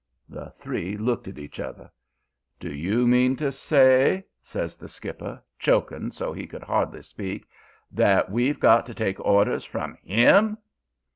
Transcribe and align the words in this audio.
"The 0.27 0.49
three 0.57 0.97
looked 0.97 1.27
at 1.27 1.37
each 1.37 1.59
other. 1.59 1.91
"'Do 2.59 2.73
you 2.73 3.05
mean 3.05 3.35
to 3.35 3.51
say,' 3.51 4.23
says 4.41 4.75
the 4.75 4.87
skipper, 4.87 5.39
choking 5.59 6.09
so 6.11 6.33
he 6.33 6.47
could 6.47 6.63
hardly 6.63 7.03
speak, 7.03 7.47
'that 7.91 8.31
we've 8.31 8.59
got 8.59 8.87
to 8.87 8.95
take 8.95 9.19
orders 9.19 9.63
from 9.63 9.99
'IM?' 10.03 10.57